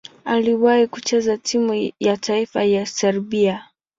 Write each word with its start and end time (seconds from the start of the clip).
Aliwahi 0.25 0.87
kucheza 0.87 1.37
timu 1.37 1.91
ya 1.99 2.17
taifa 2.17 2.63
ya 2.63 2.85
Serbia. 2.85 3.65